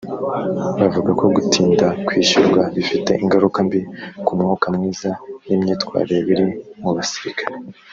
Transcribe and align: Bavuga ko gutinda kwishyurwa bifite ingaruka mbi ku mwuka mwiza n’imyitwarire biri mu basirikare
Bavuga 0.79 1.11
ko 1.19 1.25
gutinda 1.35 1.85
kwishyurwa 2.05 2.61
bifite 2.75 3.11
ingaruka 3.23 3.57
mbi 3.67 3.79
ku 4.25 4.31
mwuka 4.39 4.67
mwiza 4.75 5.09
n’imyitwarire 5.47 6.19
biri 6.27 6.45
mu 6.81 6.91
basirikare 6.97 7.55